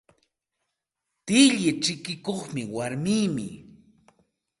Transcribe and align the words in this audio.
Tilli 1.25 1.71
chikikuq 1.83 2.41
warmimi. 2.75 3.47